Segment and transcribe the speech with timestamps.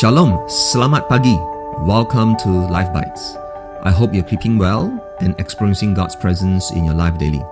[0.00, 1.36] Shalom, selamat pagi.
[1.84, 3.36] Welcome to Life Bites.
[3.84, 4.88] I hope you're keeping well
[5.20, 7.44] and experiencing God's presence in your life daily.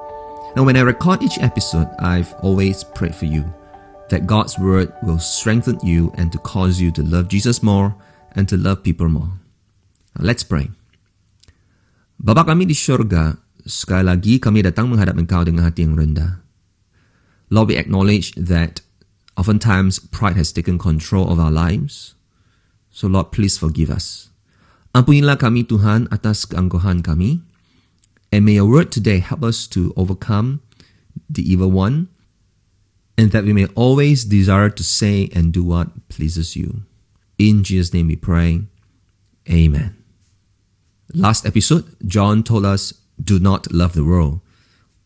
[0.57, 3.45] Now, when I record each episode, I've always prayed for you
[4.09, 7.93] that God's word will strengthen you and to cause you to love Jesus more
[8.33, 9.37] and to love people more.
[10.17, 10.73] Now, let's pray.
[12.17, 16.41] Bapa kami di syurga, sekali lagi kami datang menghadap Engkau dengan hati yang rendah.
[17.53, 18.81] Lord, we acknowledge that
[19.37, 22.17] oftentimes pride has taken control of our lives.
[22.99, 24.35] So Lord, please forgive us.
[24.91, 27.47] Ampunilah kami Tuhan atas keangkuhan kami.
[28.35, 30.67] And may your word today help us to overcome
[31.31, 32.11] the evil one
[33.15, 36.83] and that we may always desire to say and do what pleases you.
[37.39, 38.67] In Jesus' name we pray.
[39.47, 39.95] Amen.
[41.15, 44.43] Last episode, John told us, do not love the world.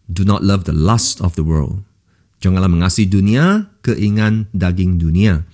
[0.09, 1.85] Do not love the lust of the world.
[2.41, 5.45] Janganlah mengasihi dunia, keinginan daging dunia.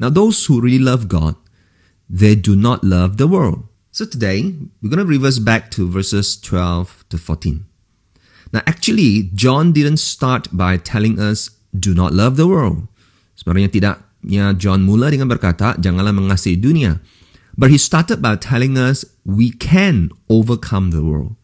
[0.00, 1.36] Now those who really love God
[2.12, 3.64] they do not love the world.
[3.88, 4.52] So today,
[4.84, 7.64] we're going to reverse back to verses 12 to 14.
[8.52, 12.84] Now, actually, John didn't start by telling us, do not love the world.
[13.32, 17.00] Sebenarnya tidaknya John mula dengan berkata, janganlah mengasihi dunia.
[17.56, 21.40] But he started by telling us, we can overcome the world.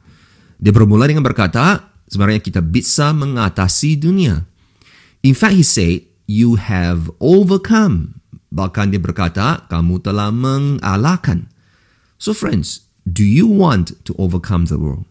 [0.60, 4.44] Dia bermula dengan berkata, sebenarnya kita bisa mengatasi dunia.
[5.24, 8.17] In fact, he said, you have overcome
[8.48, 11.52] Bahkan dia berkata, kamu telah mengalahkan.
[12.16, 15.04] So friends, do you want to overcome the world?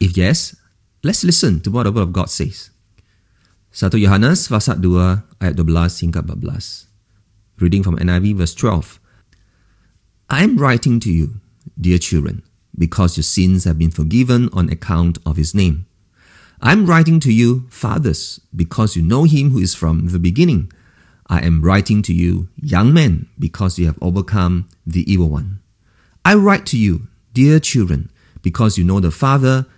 [0.00, 0.56] If yes,
[1.04, 2.70] let's listen to what the word of God says.
[3.74, 6.88] 1 Yohanes pasal 2 ayat 12 hingga 14.
[7.60, 8.98] Reading from NIV verse 12.
[10.28, 11.40] I am writing to you,
[11.78, 12.42] dear children,
[12.76, 15.88] because your sins have been forgiven on account of his name.
[16.60, 20.72] I am writing to you, fathers, because you know him who is from the beginning.
[21.28, 25.60] I am writing to you, young men, because you have overcome the evil one.
[26.24, 28.08] I write to you, dear children,
[28.40, 29.68] because you know the Father.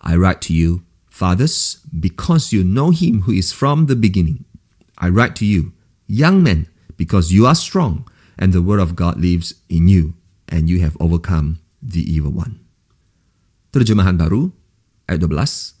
[0.00, 4.44] I write to you, fathers, because you know him who is from the beginning.
[4.96, 5.72] I write to you,
[6.06, 8.04] young men, because you are strong,
[8.36, 10.14] and the word of God lives in you,
[10.48, 12.60] and you have overcome the evil one.
[13.72, 14.52] Terjemahan baru,
[15.08, 15.74] ayat 12.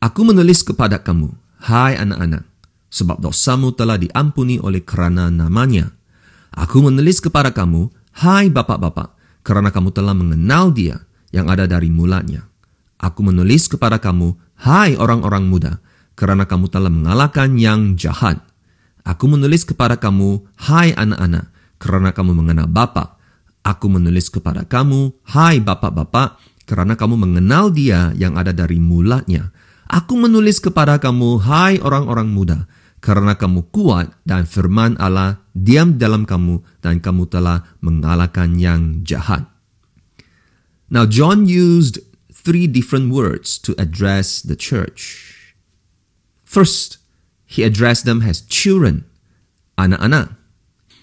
[0.00, 1.36] Aku menulis kepada kamu,
[1.68, 2.47] hai anak-anak,
[2.88, 5.92] sebab dosamu telah diampuni oleh kerana namanya.
[6.52, 7.92] Aku menulis kepada kamu,
[8.24, 12.48] hai bapak-bapak, kerana kamu telah mengenal dia yang ada dari mulanya.
[12.98, 14.34] Aku menulis kepada kamu,
[14.64, 15.78] hai orang-orang muda,
[16.18, 18.42] kerana kamu telah mengalahkan yang jahat.
[19.06, 23.16] Aku menulis kepada kamu, hai anak-anak, kerana kamu mengenal Bapa.
[23.62, 29.54] Aku menulis kepada kamu, hai bapak-bapak, kerana kamu mengenal dia yang ada dari mulanya.
[29.88, 36.26] Aku menulis kepada kamu, hai orang-orang muda, karena kamu kuat dan firman Allah diam dalam
[36.26, 39.46] kamu dan kamu telah mengalahkan yang jahat.
[40.90, 42.00] Now John used
[42.32, 45.26] three different words to address the church.
[46.48, 46.96] First,
[47.44, 49.04] he addressed them as children,
[49.76, 50.32] anak-anak.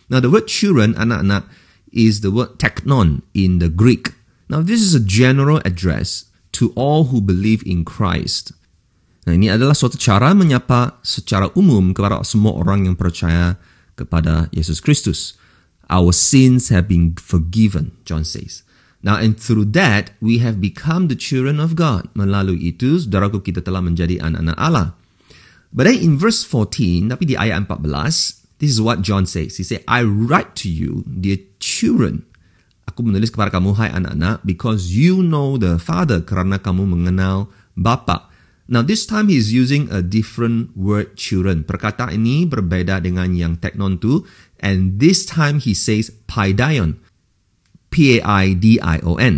[0.09, 1.45] Now the word children, anak-anak,
[1.94, 4.13] is the word teknon in the Greek.
[4.50, 8.53] Now this is a general address to all who believe in Christ.
[9.25, 13.57] Nah, ini adalah suatu cara menyapa secara umum kepada semua orang yang percaya
[13.97, 15.33] kepada Yesus Kristus.
[15.89, 18.61] Our sins have been forgiven, John says.
[19.05, 22.09] Now, and through that, we have become the children of God.
[22.17, 24.97] Melalui itu, saudaraku, kita telah menjadi anak-anak Allah.
[25.69, 29.61] But then in verse 14, tapi di ayat 14, this is what John says.
[29.61, 32.25] He said, I write to you, dear children.
[32.89, 38.33] Aku menulis kepada kamu, hai anak-anak, because you know the Father, kerana kamu mengenal Bapa.
[38.65, 41.61] Now this time he is using a different word children.
[41.69, 44.25] Perkataan ini berbeda dengan yang teknon tu
[44.57, 46.97] and this time he says paidion.
[47.93, 49.35] P-A-I-D-I-O-N.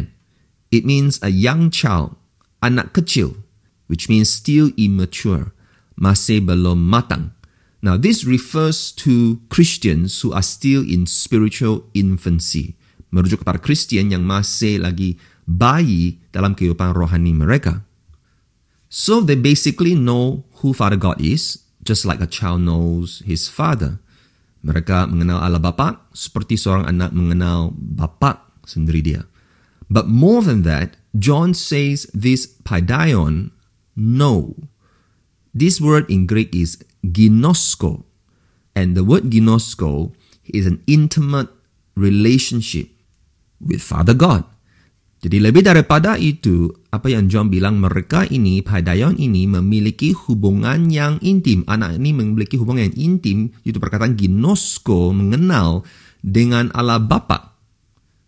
[0.71, 2.17] It means a young child,
[2.63, 3.43] anak kecil,
[3.91, 5.53] which means still immature,
[5.99, 7.37] masih belum matang.
[7.79, 12.75] Now this refers to Christians who are still in spiritual infancy.
[13.13, 15.15] Merujuk kepada Kristian yang masih lagi
[15.47, 17.86] bayi dalam kehidupan rohani mereka.
[18.87, 23.99] So they basically know who Father God is, just like a child knows his father.
[24.63, 29.23] Mereka mengenal Allah Bapa seperti seorang anak mengenal bapa sendiri dia.
[29.87, 33.55] But more than that, John says this paidion,
[33.95, 34.67] know.
[35.55, 38.03] This word in Greek is ginosko.
[38.75, 40.11] And the word ginosko
[40.51, 41.49] is an intimate
[41.95, 42.91] relationship
[43.63, 44.43] with Father God.
[45.23, 51.21] Jadi lebih daripada itu, apa yang John bilang mereka ini, Padayon ini memiliki hubungan yang
[51.21, 51.61] intim.
[51.69, 55.85] Anak ini memiliki hubungan yang intim, itu perkataan ginosko, mengenal
[56.25, 57.53] dengan Allah Bapa.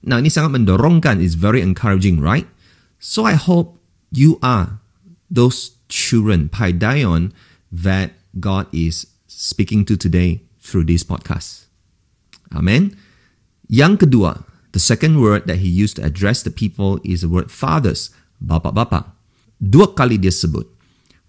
[0.06, 1.18] Nah, ini sangat mendorongkan.
[1.18, 2.46] It's very encouraging, right?
[3.02, 3.82] So I hope
[4.14, 4.80] you are
[5.28, 7.34] those children, Paidion,
[7.74, 11.66] that God is speaking to today through this podcast.
[12.54, 12.94] Amen.
[13.68, 17.50] Yang kedua, the second word that he used to address the people is the word
[17.50, 19.16] fathers, bapa-bapa.
[19.60, 20.66] Dua kali dia sebut.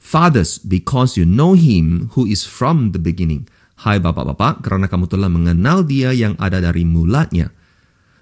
[0.01, 3.45] Fathers, because you know him who is from the beginning.
[3.85, 7.53] Hai bapak-bapak, kerana kamu telah mengenal dia yang ada dari mulanya.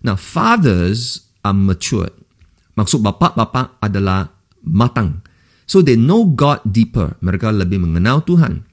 [0.03, 2.15] Now, fathers are matured.
[2.79, 4.31] Maksud bapak-bapak adalah
[4.63, 5.23] matang.
[5.67, 7.19] So they know God deeper.
[7.21, 8.65] Mereka lebih mengenal Tuhan.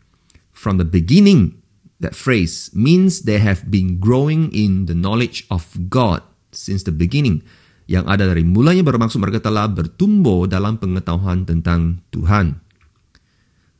[0.56, 1.60] From the beginning,
[2.00, 6.24] that phrase means they have been growing in the knowledge of God
[6.54, 7.44] since the beginning.
[7.86, 12.58] Yang ada dari mulanya bermaksud mereka telah bertumbuh dalam pengetahuan tentang Tuhan.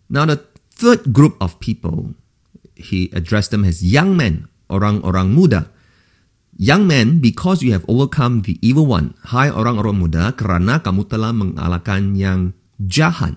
[0.10, 0.46] Now the
[0.78, 2.14] third group of people,
[2.78, 5.74] he addressed them as young men, orang-orang muda.
[6.56, 9.18] Young men, because you have overcome the evil one.
[9.28, 13.36] Hai orang-orang muda, kerana kamu telah mengalahkan yang jahat.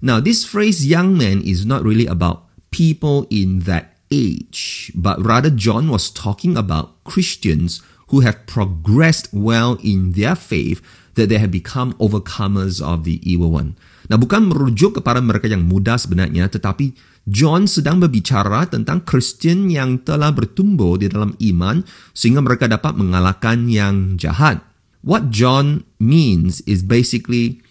[0.00, 5.50] Now this phrase young men is not really about people in that age, but rather
[5.50, 7.82] John was talking about Christians
[8.14, 10.78] who have progressed well in their faith
[11.18, 13.74] that they have become overcomers of the evil one.
[14.06, 16.94] Nah, bukan merujuk kepada mereka yang muda sebenarnya, tetapi
[17.26, 21.82] John sedang berbicara tentang Kristen yang telah bertumbuh di dalam iman
[22.14, 24.62] sehingga mereka dapat mengalahkan yang jahat.
[25.02, 27.64] What John means is basically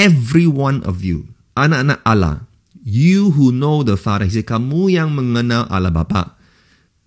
[0.00, 2.48] every one of you, anak-anak Allah,
[2.80, 6.39] you who know the Father, kamu yang mengenal Allah Bapa,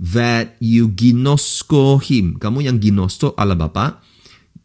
[0.04, 2.36] that you ginosko him.
[2.36, 4.04] Kamu yang ginosko Allah Bapa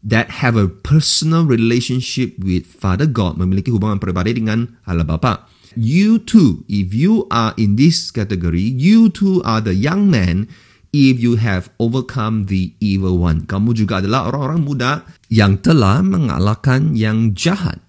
[0.03, 5.47] that have a personal relationship with Father God, memiliki hubungan pribadi dengan Allah Bapa.
[5.79, 10.51] You too, if you are in this category, you too are the young man
[10.91, 13.45] if you have overcome the evil one.
[13.45, 14.91] Kamu juga adalah orang-orang muda
[15.29, 17.79] yang telah mengalahkan yang jahat.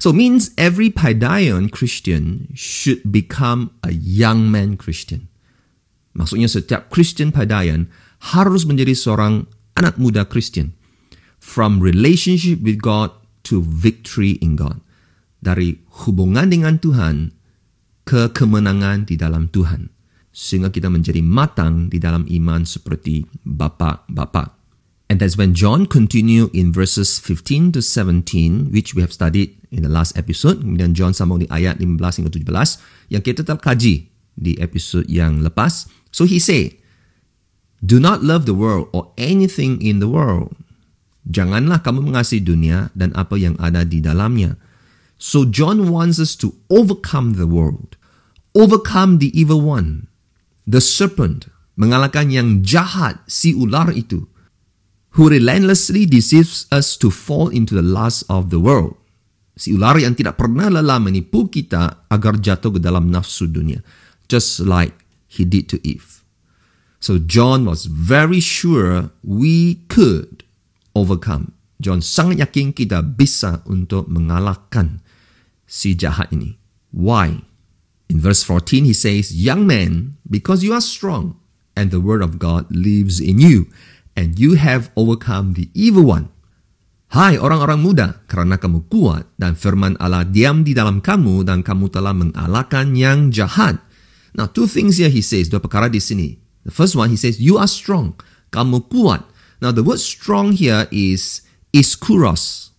[0.00, 5.29] So means every Paidion Christian should become a young man Christian.
[6.16, 7.86] Maksudnya setiap Christian Padayan
[8.34, 9.46] harus menjadi seorang
[9.78, 10.74] anak muda Christian.
[11.40, 13.14] From relationship with God
[13.48, 14.82] to victory in God.
[15.40, 17.32] Dari hubungan dengan Tuhan
[18.04, 19.88] ke kemenangan di dalam Tuhan.
[20.30, 24.60] Sehingga kita menjadi matang di dalam iman seperti Bapa-Bapa.
[25.10, 29.82] And that's when John continue in verses 15 to 17, which we have studied in
[29.82, 30.62] the last episode.
[30.62, 34.06] Kemudian John sambung di ayat 15 hingga 17 yang kita telah kaji
[34.38, 35.90] di episode yang lepas.
[36.10, 36.76] So he said,
[37.80, 40.52] Do not love the world or anything in the world.
[41.24, 44.58] Janganlah kamu mengasihi dunia dan apa yang ada di dalamnya.
[45.20, 47.96] So John wants us to overcome the world.
[48.56, 50.08] Overcome the evil one.
[50.66, 51.48] The serpent.
[51.80, 54.28] Mengalahkan yang jahat, si ular itu.
[55.16, 59.00] Who relentlessly deceives us to fall into the lust of the world.
[59.60, 63.84] Si ular yang tidak pernah lelah menipu kita agar jatuh ke dalam nafsu dunia.
[64.24, 64.96] Just like
[65.30, 66.26] he did to Eve.
[66.98, 70.42] So John was very sure we could
[70.92, 71.54] overcome.
[71.80, 75.00] John sangat yakin kita bisa untuk mengalahkan
[75.64, 76.60] si jahat ini.
[76.92, 77.40] Why?
[78.10, 81.38] In verse 14 he says, Young men, because you are strong,
[81.78, 83.70] and the word of God lives in you,
[84.18, 86.28] and you have overcome the evil one.
[87.10, 91.90] Hai orang-orang muda, kerana kamu kuat dan firman Allah diam di dalam kamu dan kamu
[91.90, 93.82] telah mengalahkan yang jahat.
[94.34, 96.38] Now, two things here he says, perkara di sini.
[96.64, 98.14] The first one, he says, you are strong.
[98.52, 99.24] Kamu kuat.
[99.60, 102.70] Now, the word strong here is iskuros.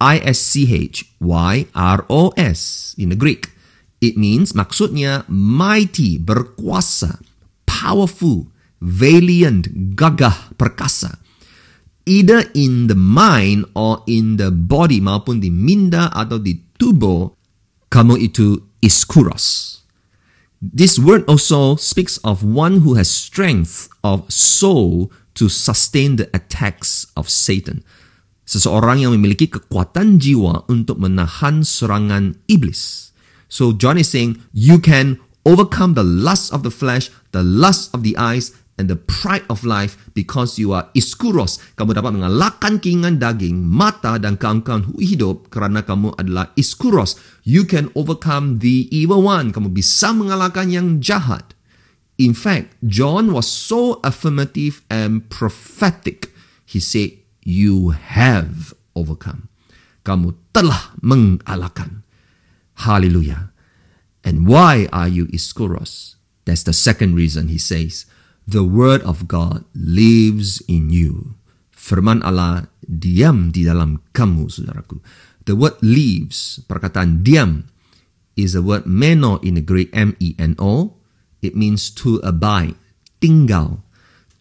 [0.00, 1.20] I-S-C-H-Y-R-O-S
[2.98, 3.56] in the Greek.
[4.00, 7.24] It means, maksudnya, mighty, berkuasa,
[7.64, 11.16] powerful, valiant, gagah, perkasa.
[12.04, 17.32] Either in the mind or in the body maupun di minda atau di tubuh,
[17.88, 19.80] kamu itu iskuros.
[20.60, 27.06] This word also speaks of one who has strength of soul to sustain the attacks
[27.12, 27.84] of Satan.
[28.48, 33.12] Seseorang yang memiliki kekuatan jiwa untuk menahan serangan iblis.
[33.52, 38.00] So John is saying you can overcome the lust of the flesh, the lust of
[38.00, 41.60] the eyes, and the pride of life because you are iskuros.
[41.76, 47.16] Kamu dapat mengalahkan keinginan daging, mata dan kawan-kawan hidup kerana kamu adalah iskuros.
[47.42, 49.50] You can overcome the evil one.
[49.50, 51.56] Kamu bisa mengalahkan yang jahat.
[52.16, 56.32] In fact, John was so affirmative and prophetic.
[56.64, 59.52] He said, you have overcome.
[60.04, 62.04] Kamu telah mengalahkan.
[62.84, 63.52] Hallelujah.
[64.24, 66.16] And why are you iskuros?
[66.44, 68.06] That's the second reason he says
[68.46, 71.34] the word of God lives in you.
[71.74, 75.02] Firman Allah diam di dalam kamu, saudaraku.
[75.46, 77.70] The word lives, perkataan diam,
[78.38, 80.94] is the word meno in the Greek M-E-N-O.
[81.42, 82.74] It means to abide,
[83.22, 83.82] tinggal,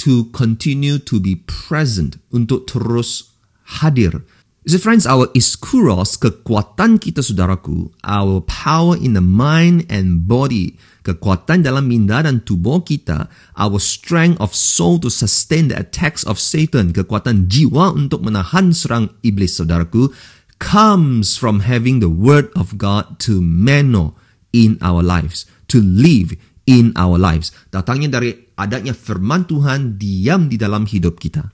[0.02, 3.34] to continue to be present, untuk terus
[3.82, 4.26] hadir.
[4.65, 11.62] So friends, our iskuros, kekuatan kita saudaraku, our power in the mind and body, kekuatan
[11.62, 13.29] dalam minda dan tubuh kita,
[13.62, 19.13] our strength of soul to sustain the attacks of Satan, kekuatan jiwa untuk menahan serang
[19.22, 20.10] iblis saudaraku,
[20.57, 24.17] comes from having the word of God to meno
[24.50, 26.34] in our lives, to live
[26.65, 27.53] in our lives.
[27.69, 31.53] Datangnya dari adanya firman Tuhan diam di dalam hidup kita.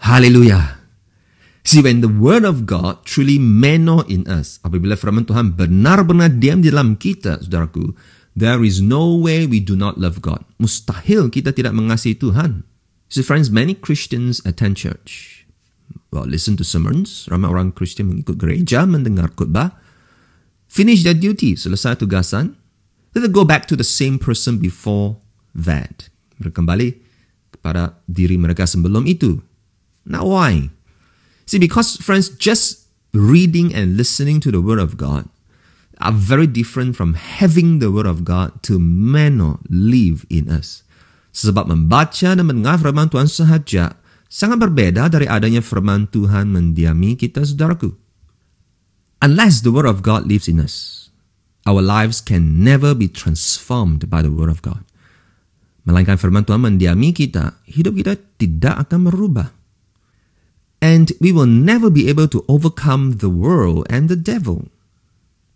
[0.00, 0.83] Hallelujah.
[1.64, 6.60] See, when the word of God truly meno in us, apabila firman Tuhan benar-benar diam
[6.60, 7.96] di dalam kita, saudaraku,
[8.36, 10.44] there is no way we do not love God.
[10.60, 12.68] Mustahil kita tidak mengasihi Tuhan.
[13.08, 15.44] So friends, many Christians attend church.
[16.12, 17.24] Well, listen to sermons.
[17.32, 19.80] Ramai orang Christian mengikut gereja, mendengar khutbah.
[20.68, 22.60] Finish their duty, selesai tugasan.
[23.16, 25.22] Then they go back to the same person before
[25.56, 26.12] that.
[26.42, 26.98] Mereka kembali
[27.54, 29.38] kepada diri mereka sebelum itu.
[30.04, 30.73] Now why?
[31.44, 35.28] See, because friends, just reading and listening to the Word of God
[36.02, 40.82] are very different from having the Word of God to meno live in us.
[41.34, 43.98] Sebab membaca dan mendengar firman Tuhan sahaja
[44.30, 47.94] sangat berbeda dari adanya firman Tuhan mendiami kita saudaraku.
[49.22, 51.08] Unless the Word of God lives in us,
[51.64, 54.84] our lives can never be transformed by the Word of God.
[55.84, 59.52] Melainkan firman Tuhan mendiami kita, hidup kita tidak akan merubah.
[60.84, 64.68] And we will never be able to overcome the world and the devil.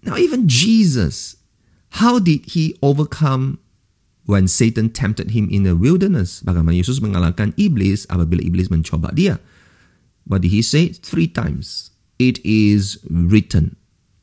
[0.00, 1.36] Now, even Jesus,
[2.00, 3.60] how did he overcome
[4.24, 6.40] when Satan tempted him in the wilderness?
[6.40, 9.36] Bagaimana Yesus mengalahkan iblis apabila iblis mencoba dia?
[10.24, 10.96] What did he say?
[10.96, 11.92] Three times.
[12.16, 13.76] It is written.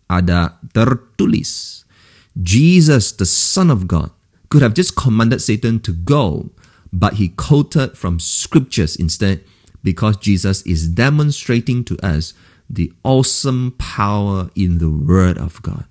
[0.09, 1.85] Ada tertulis.
[2.33, 4.09] Jesus, the Son of God,
[4.49, 6.49] could have just commanded Satan to go,
[6.89, 9.45] but he quoted from scriptures instead
[9.85, 12.33] because Jesus is demonstrating to us
[12.65, 15.85] the awesome power in the Word of God.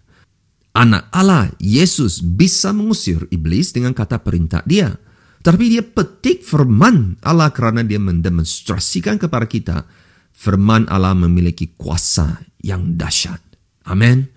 [0.75, 4.99] Anak Allah, Yesus bisa mengusir iblis dengan kata perintah dia.
[5.39, 9.87] Tapi dia petik firman Allah kerana dia mendemonstrasikan kepada kita
[10.35, 13.39] firman Allah memiliki kuasa yang dahsyat.
[13.87, 14.35] Amen.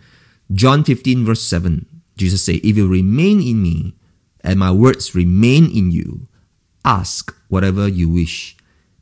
[0.52, 3.98] John 15 verse 7, Jesus say, If you remain in me
[4.44, 6.28] and my words remain in you,
[6.84, 8.57] ask whatever you wish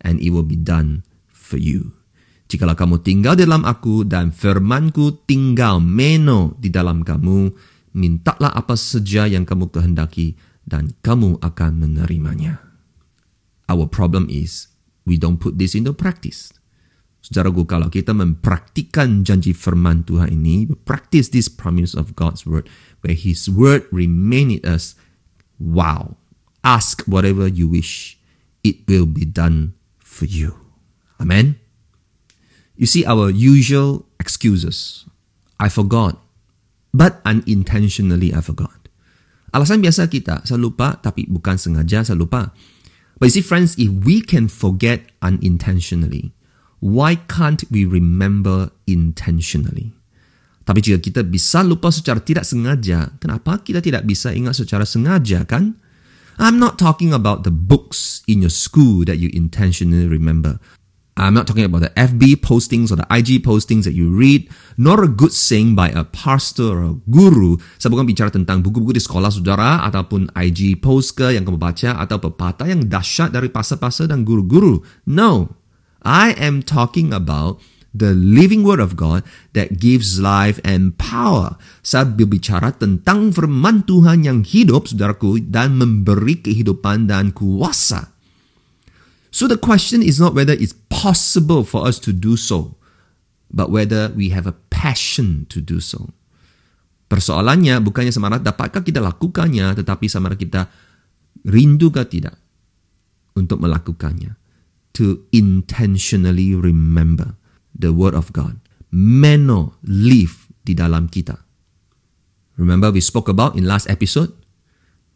[0.05, 1.01] and it will be done
[1.33, 1.97] for you.
[2.45, 7.49] Jikalau kamu tinggal dalam aku dan firmanku tinggal meno di dalam kamu,
[7.97, 12.61] mintalah apa saja yang kamu kehendaki dan kamu akan menerimanya.
[13.65, 14.69] Our problem is
[15.09, 16.53] we don't put this into practice.
[17.25, 22.69] Saudaraku, kalau kita mempraktikkan janji firman Tuhan ini, practice this promise of God's word,
[23.01, 24.93] where His word remain in us,
[25.57, 26.21] wow,
[26.61, 28.21] ask whatever you wish,
[28.61, 29.73] it will be done
[30.15, 30.55] for you.
[31.19, 31.59] Amen.
[32.79, 35.03] You see, our usual excuses
[35.59, 36.23] I forgot,
[36.95, 38.87] but unintentionally I forgot.
[39.51, 42.55] Alasan biasa kita, saya lupa tapi bukan sengaja saya lupa.
[43.15, 46.35] But you see, friends, if we can forget unintentionally,
[46.83, 49.95] why can't we remember intentionally?
[50.67, 55.47] Tapi jika kita bisa lupa secara tidak sengaja, kenapa kita tidak bisa ingat secara sengaja
[55.47, 55.79] kan?
[56.35, 60.59] I'm not talking about the books in your school that you intentionally remember.
[61.15, 64.99] I'm not talking about the FB postings or the IG postings that you read, nor
[64.99, 67.55] a good saying by a pastor or a guru.
[67.79, 71.95] Saya bukan bicara tentang buku-buku di sekolah saudara ataupun IG post ke yang kamu baca
[72.03, 74.83] atau pepatah yang dahsyat dari pastor-pastor dan guru-guru.
[75.07, 75.55] No,
[76.03, 77.63] I am talking about
[77.95, 79.23] the living word of God
[79.55, 81.55] that gives life and power.
[81.79, 88.11] Saya berbicara tentang firman Tuhan yang hidup, saudaraku, dan memberi kehidupan dan kuasa.
[89.31, 92.75] So the question is not whether it's possible for us to do so,
[93.51, 96.11] but whether we have a passion to do so.
[97.05, 100.67] Persoalannya bukannya sama dapatkah kita lakukannya, tetapi sama kita
[101.45, 102.35] rindu ke tidak
[103.35, 104.39] untuk melakukannya.
[104.95, 107.35] To intentionally remember
[107.75, 108.57] the word of God.
[108.95, 111.35] Meno live di dalam kita.
[112.55, 114.31] Remember we spoke about in last episode?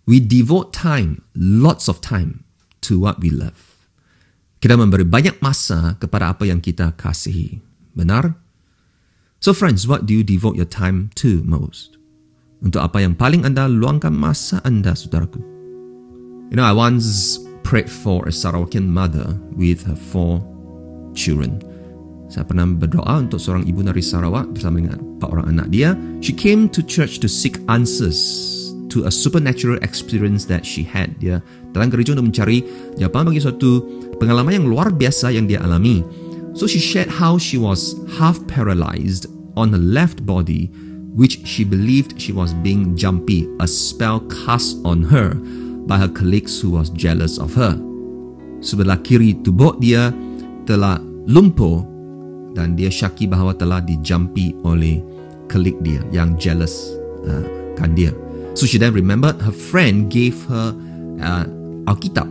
[0.04, 2.44] We devote time, lots of time
[2.84, 3.80] to what we love.
[4.60, 7.64] Kita memberi banyak masa kepada apa yang kita kasihi.
[7.96, 8.36] Benar?
[9.40, 11.96] So friends, what do you devote your time to most?
[12.60, 15.40] Untuk apa yang paling anda luangkan masa anda, saudaraku?
[16.52, 20.44] You know, I once prayed for a Sarawakian mother with her four
[21.16, 21.64] children.
[22.30, 25.98] Saya pernah berdoa untuk seorang ibu dari Sarawak bersama dengan empat orang anak dia.
[26.22, 28.22] She came to church to seek answers
[28.94, 31.18] to a supernatural experience that she had.
[31.18, 31.42] Dia
[31.74, 32.62] datang gereja untuk mencari
[33.02, 33.82] jawapan bagi suatu
[34.22, 36.06] pengalaman yang luar biasa yang dia alami.
[36.54, 39.26] So she shared how she was half paralyzed
[39.58, 40.70] on her left body,
[41.18, 45.34] which she believed she was being jumpy, a spell cast on her
[45.90, 47.74] by her colleagues who was jealous of her.
[48.62, 50.14] Sebelah kiri tubuh dia
[50.70, 51.99] telah lumpuh
[52.54, 55.02] dan dia syaki bahawa telah dijampi oleh
[55.50, 56.94] klik dia yang jealous
[57.26, 57.46] uh,
[57.78, 58.14] kan dia.
[58.54, 60.76] So she then remembered her friend gave her
[61.22, 61.46] uh,
[61.88, 62.28] Alkitab,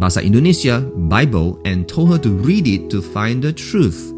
[0.00, 4.10] bahasa Indonesia, Bible, and told her to read it to find the truth.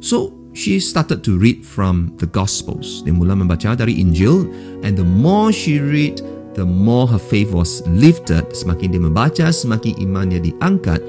[0.00, 3.04] So she started to read from the Gospels.
[3.04, 4.48] Dia mula membaca dari Injil,
[4.82, 6.24] and the more she read,
[6.56, 8.48] the more her faith was lifted.
[8.56, 11.04] Semakin dia membaca, semakin iman dia diangkat.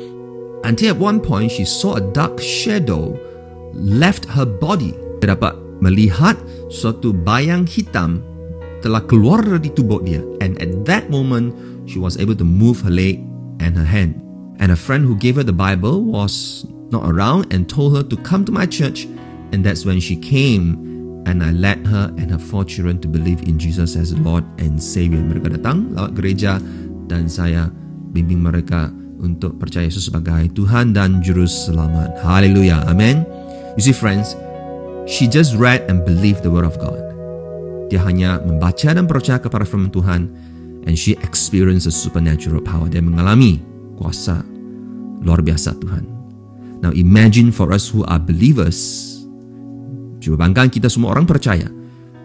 [0.63, 3.17] Until at one point, she saw a dark shadow
[3.73, 4.93] left her body.
[5.21, 6.37] Dia dapat melihat
[6.69, 8.21] suatu bayang hitam
[8.81, 10.21] telah keluar dari tubuh dia.
[10.41, 11.53] And at that moment
[11.85, 13.21] she was able to move her leg
[13.61, 14.21] and her hand.
[14.61, 18.17] And a friend who gave her the bible was not around and told her to
[18.21, 19.09] come to my church.
[19.53, 20.77] And that's when she came
[21.25, 24.81] and I led her and her four children to believe in Jesus as Lord and
[24.81, 25.21] Savior.
[25.21, 26.57] Mereka datang lewat gereja
[27.09, 27.69] dan saya
[28.13, 28.89] bimbing mereka
[29.21, 32.17] untuk percaya Yesus sebagai Tuhan dan Juru Selamat.
[32.25, 32.89] Haleluya.
[32.89, 33.23] Amen.
[33.77, 34.33] You see friends,
[35.05, 36.99] she just read and believed the word of God.
[37.93, 40.27] Dia hanya membaca dan percaya kepada firman Tuhan
[40.89, 42.89] and she experienced a supernatural power.
[42.89, 43.61] Dia mengalami
[43.95, 44.41] kuasa
[45.21, 46.03] luar biasa Tuhan.
[46.81, 49.07] Now imagine for us who are believers.
[50.21, 51.69] Cuba bayangkan kita semua orang percaya.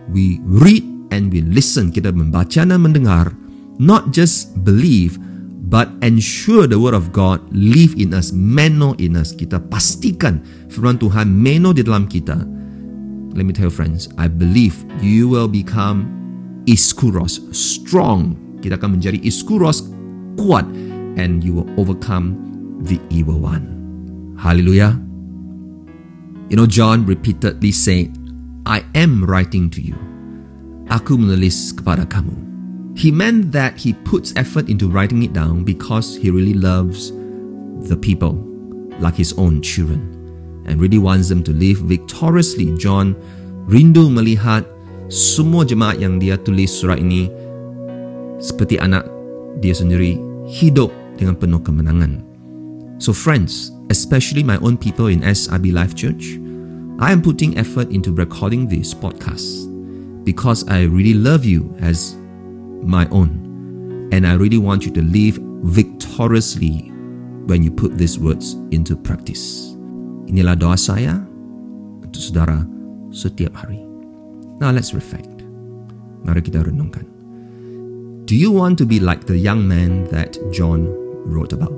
[0.08, 1.92] We read and we listen.
[1.92, 3.36] Kita membaca dan mendengar.
[3.76, 5.20] Not just believe,
[5.66, 9.35] but ensure the word of God live in us, meno in us.
[9.35, 12.57] Kita pastikan firman Tuhan meno di dalam kita
[13.37, 16.09] let me tell you friends, I believe you will become
[16.64, 18.33] iskuros, strong.
[18.64, 19.85] Kita akan menjadi iskuros,
[20.40, 20.64] kuat,
[21.20, 22.40] and you will overcome
[22.88, 23.68] the evil one.
[24.40, 24.96] Hallelujah.
[26.48, 28.16] You know, John repeatedly said,
[28.64, 30.00] I am writing to you.
[30.88, 32.56] Aku menulis kepada kamu.
[32.96, 37.12] He meant that he puts effort into writing it down because he really loves
[37.85, 38.40] the people
[38.98, 40.00] like his own children
[40.64, 42.72] and really wants them to live victoriously.
[42.80, 43.12] John
[43.68, 44.64] rindu melihat
[45.12, 47.28] semua jemaat yang dia tulis surat ini
[48.40, 49.04] seperti anak
[49.61, 50.16] dia sendiri
[50.48, 50.88] hidup
[51.20, 52.24] dengan penuh kemenangan.
[52.96, 56.40] So friends, especially my own people in SRB Life Church,
[56.96, 59.68] I am putting effort into recording this podcast
[60.24, 62.16] because I really love you as
[62.84, 63.46] my own
[64.12, 66.92] and I really want you to live victoriously
[67.46, 69.74] when you put these words into practice.
[70.26, 71.22] Inilah doa saya
[72.02, 72.66] untuk saudara
[73.14, 73.78] setiap hari.
[74.58, 75.46] Now let's reflect.
[76.26, 77.06] Mari kita renungkan.
[78.26, 80.90] Do you want to be like the young man that John
[81.22, 81.74] wrote about?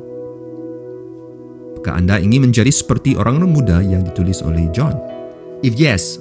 [1.77, 4.97] Apakah anda ingin menjadi seperti orang muda yang ditulis oleh John?
[5.61, 6.17] If yes,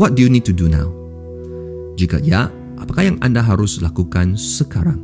[0.00, 0.88] what do you need to do now?
[2.00, 2.48] Jika ya,
[2.80, 5.02] apakah yang anda harus lakukan sekarang?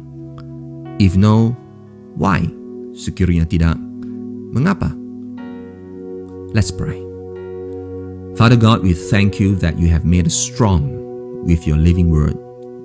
[1.01, 1.57] If no,
[2.17, 2.47] why?
[2.93, 3.81] Sekiranya tidak,
[4.53, 4.93] mengapa?
[6.53, 7.01] Let's pray.
[8.37, 10.89] Father God, we thank you that you have made us strong
[11.45, 12.37] with your living word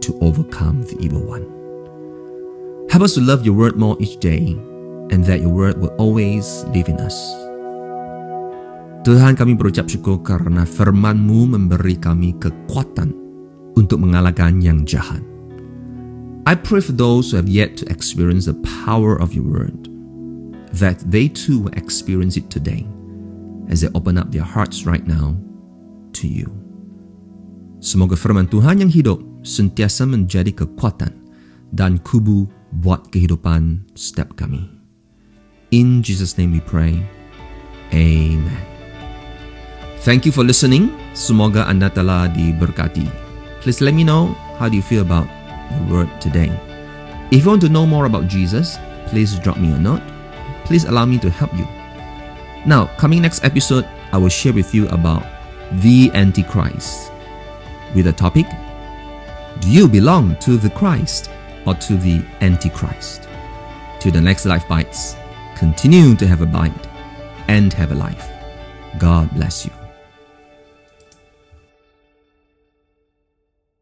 [0.04, 1.44] to overcome the evil one.
[2.88, 4.56] Help us to love your word more each day
[5.12, 7.16] and that your word will always live in us.
[9.04, 13.27] Tuhan kami berucap syukur karena firman-Mu memberi kami kekuatan
[13.78, 15.22] untuk mengalahkan yang jahat.
[16.50, 19.92] I pray for those who have yet to experience the power of your word,
[20.74, 22.88] that they too will experience it today
[23.70, 25.38] as they open up their hearts right now
[26.18, 26.50] to you.
[27.84, 31.14] Semoga firman Tuhan yang hidup sentiasa menjadi kekuatan
[31.76, 34.66] dan kubu buat kehidupan setiap kami.
[35.76, 37.04] In Jesus' name we pray.
[37.92, 38.64] Amen.
[40.08, 40.96] Thank you for listening.
[41.12, 43.27] Semoga anda telah diberkati.
[43.68, 45.28] Please let me know how do you feel about
[45.76, 46.48] the word today.
[47.36, 50.02] If you want to know more about Jesus, please drop me a note.
[50.64, 51.68] Please allow me to help you
[52.68, 55.26] now, coming next episode, I will share with you about
[55.80, 57.14] the Antichrist
[57.96, 58.46] with a topic
[59.62, 61.32] Do you belong to the Christ
[61.66, 63.30] or to the Antichrist?
[64.02, 65.16] Till the next Life Bites,
[65.56, 66.88] continue to have a bite
[67.48, 68.30] and have a life.
[69.00, 69.77] God bless you.